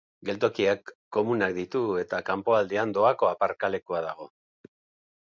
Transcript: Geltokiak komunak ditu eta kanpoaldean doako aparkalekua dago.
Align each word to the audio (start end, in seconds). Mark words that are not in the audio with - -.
Geltokiak 0.27 0.91
komunak 1.17 1.51
ditu 1.57 1.81
eta 2.03 2.21
kanpoaldean 2.29 2.93
doako 2.95 3.27
aparkalekua 3.33 4.01
dago. 4.07 4.27